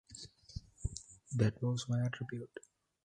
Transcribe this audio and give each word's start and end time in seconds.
That 1.35 1.61
was 1.61 1.87
my 1.87 2.03
attitude. 2.03 2.49